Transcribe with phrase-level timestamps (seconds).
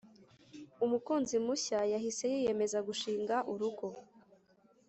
[0.85, 3.87] umukunzi mushya yahise yiyemeza gushinga urugo